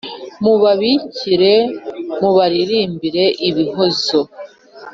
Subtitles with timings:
[0.43, 1.53] Mubabikire
[2.21, 4.19] mubaririmbira ibihozo